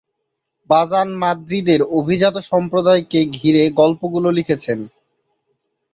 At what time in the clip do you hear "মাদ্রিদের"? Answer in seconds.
1.15-1.81